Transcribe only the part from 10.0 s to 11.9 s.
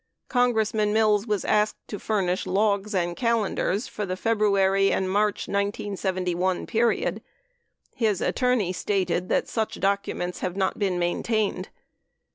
ments have not been maintained.